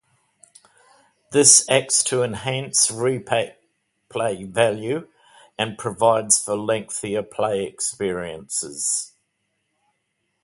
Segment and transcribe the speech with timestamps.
[1.31, 3.53] This acts to enhance replay
[4.51, 5.07] value,
[5.59, 9.13] and provides for lengthier play experience.